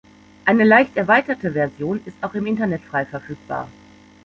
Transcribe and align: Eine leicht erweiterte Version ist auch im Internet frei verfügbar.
Eine 0.45 0.63
leicht 0.63 0.97
erweiterte 0.97 1.51
Version 1.51 2.01
ist 2.05 2.17
auch 2.21 2.33
im 2.33 2.47
Internet 2.47 2.81
frei 2.81 3.05
verfügbar. 3.05 3.67